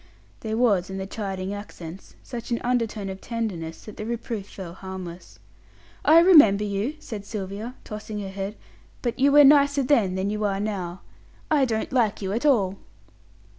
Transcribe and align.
There 0.39 0.57
was 0.57 0.89
in 0.89 0.97
the 0.97 1.05
chiding 1.05 1.53
accents 1.53 2.15
such 2.23 2.49
an 2.49 2.59
undertone 2.63 3.07
of 3.07 3.21
tenderness, 3.21 3.83
that 3.85 3.97
the 3.97 4.05
reproof 4.07 4.49
fell 4.49 4.73
harmless. 4.73 5.37
"I 6.03 6.17
remember 6.21 6.63
you," 6.63 6.95
said 6.97 7.23
Sylvia, 7.23 7.75
tossing 7.83 8.19
her 8.21 8.29
head; 8.29 8.55
"but 9.03 9.19
you 9.19 9.31
were 9.31 9.43
nicer 9.43 9.83
then 9.83 10.15
than 10.15 10.31
you 10.31 10.43
are 10.43 10.59
now. 10.59 11.01
I 11.51 11.65
don't 11.65 11.93
like 11.93 12.19
you 12.19 12.31
at 12.33 12.47
all." 12.47 12.79